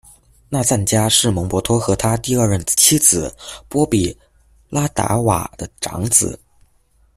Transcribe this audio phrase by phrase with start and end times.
[0.49, 3.35] 纳赞加是蒙博托和他第二任妻子
[3.69, 4.11] 波比·
[4.67, 6.39] 拉达瓦的长子。